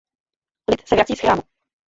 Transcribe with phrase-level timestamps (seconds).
[0.69, 1.41] Lid se vrací z chrámu.